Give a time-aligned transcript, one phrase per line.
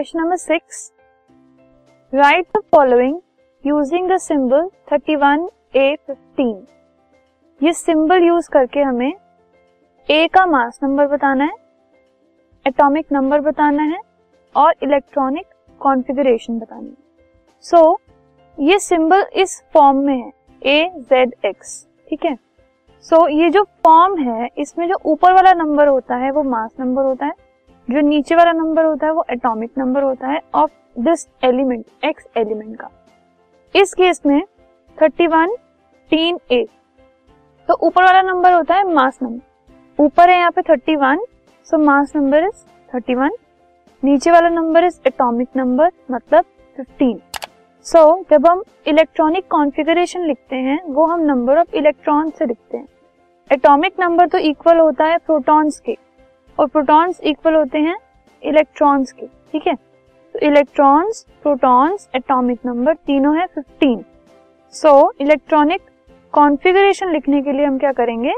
[0.00, 0.92] Question number six
[2.14, 3.20] write the following
[3.66, 6.54] using the symbol 31A15
[7.62, 9.12] ये symbol use करके हमें
[10.10, 11.56] ए का मास नंबर बताना है
[12.66, 14.00] एटॉमिक नंबर बताना है
[14.56, 15.46] और इलेक्ट्रॉनिक
[15.80, 16.96] कॉन्फ़िगरेशन बतानी है।
[17.60, 17.98] सो so,
[18.60, 22.36] ये सिंबल इस फॉर्म में है ए जेड एक्स ठीक है?
[23.00, 26.70] सो so, ये जो फॉर्म है इसमें जो ऊपर वाला नंबर होता है वो मास
[26.80, 27.49] नंबर होता है।
[27.90, 32.26] जो नीचे वाला नंबर होता है वो एटॉमिक नंबर होता है of this element X
[32.36, 32.88] element का।
[33.74, 34.42] इस केस में
[34.98, 35.56] 31
[36.10, 36.64] टीन ए
[37.68, 41.24] तो ऊपर वाला नंबर होता है मास नंबर ऊपर है यहाँ पे 31
[41.68, 42.64] सो मास नंबर इज़
[42.96, 43.30] 31
[44.02, 46.44] नीचे वाला नंबर इज़ एटॉमिक नंबर मतलब
[46.76, 47.18] 15
[47.86, 52.76] सो so, जब हम इलेक्ट्रॉनिक कॉन्फ़िगरेशन लिखते हैं वो हम नंबर ऑफ़ इलेक्ट्रॉन से लिखते
[52.76, 52.86] हैं।
[53.50, 55.96] एटॉमिक नंबर तो इक्वल होता है प्रोटॉन्स के।
[56.60, 57.96] और प्रोटॉन्स इक्वल होते हैं
[58.42, 59.74] इलेक्ट्रॉन्स के, ठीक है?
[59.74, 64.02] तो इलेक्ट्रॉन्स प्रोटॉन्स एटॉमिक नंबर तीनों है 15
[64.74, 65.80] सो इलेक्ट्रॉनिक
[66.34, 68.34] कॉन्फ़िगरेशन लिखने के लिए हम क्या करेंगे?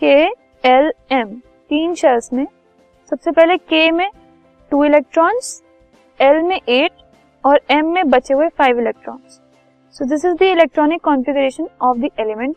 [0.00, 0.16] के
[0.64, 1.28] एल एम
[1.70, 2.46] तीन शेल्स में,
[3.12, 4.08] सबसे पहले के में
[4.72, 5.62] टू इलेक्ट्रॉन्स
[6.20, 6.92] एल में एट
[7.44, 9.40] और एम में बचे हुए five electrons
[9.94, 12.56] so this is the electronic configuration of the element